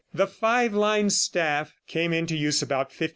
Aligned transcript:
The 0.15 0.25
five 0.25 0.73
line 0.73 1.11
staff 1.11 1.75
came 1.85 2.11
into 2.11 2.35
use 2.35 2.63
about 2.63 2.87
1500. 2.87 3.09